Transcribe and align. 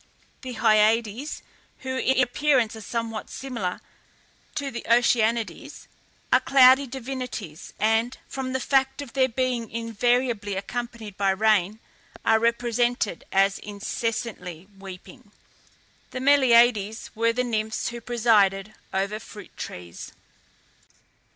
The 0.41 0.53
HYADES, 0.53 1.43
who 1.81 1.95
in 1.95 2.19
appearance 2.23 2.75
are 2.75 2.81
somewhat 2.81 3.29
similar 3.29 3.79
to 4.55 4.71
the 4.71 4.83
Oceanides, 4.89 5.85
are 6.33 6.39
cloudy 6.39 6.87
divinities, 6.87 7.73
and, 7.79 8.17
from 8.27 8.51
the 8.53 8.59
fact 8.59 9.03
of 9.03 9.13
their 9.13 9.29
being 9.29 9.69
invariably 9.69 10.55
accompanied 10.55 11.17
by 11.17 11.29
rain, 11.29 11.77
are 12.25 12.39
represented 12.39 13.25
as 13.31 13.59
incessantly 13.59 14.67
weeping. 14.75 15.29
The 16.09 16.19
MELIADES 16.19 17.11
were 17.13 17.31
the 17.31 17.43
nymphs 17.43 17.89
who 17.89 18.01
presided 18.01 18.73
over 18.91 19.19
fruit 19.19 19.55
trees. 19.55 20.13